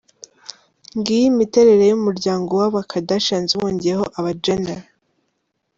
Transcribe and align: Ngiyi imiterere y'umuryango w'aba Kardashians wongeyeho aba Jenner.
Ngiyi 0.97 1.25
imiterere 1.33 1.83
y'umuryango 1.87 2.49
w'aba 2.59 2.81
Kardashians 2.89 3.51
wongeyeho 3.59 4.05
aba 4.17 4.31
Jenner. 4.43 4.81